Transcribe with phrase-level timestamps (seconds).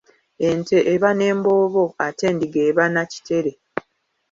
[0.49, 3.51] Ente eba n'emboobo ate endiga eba na kitere.